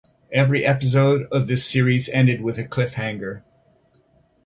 [0.33, 3.43] Every episode of this series ended with a cliffhanger.